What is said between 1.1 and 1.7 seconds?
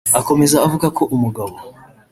umugabo